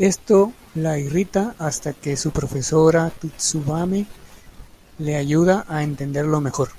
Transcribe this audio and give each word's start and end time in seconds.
Esto 0.00 0.52
la 0.74 0.98
irrita 0.98 1.54
hasta 1.60 1.92
que 1.92 2.16
su 2.16 2.32
profesora 2.32 3.10
Tsubame 3.36 4.06
le 4.98 5.14
ayuda 5.14 5.64
a 5.68 5.84
entenderlo 5.84 6.40
mejor. 6.40 6.70